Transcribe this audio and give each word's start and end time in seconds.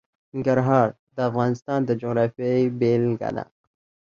ننګرهار 0.33 0.87
د 1.15 1.17
افغانستان 1.29 1.79
د 1.85 1.89
جغرافیې 2.01 2.57
بېلګه 2.79 3.29
ده. 3.35 3.45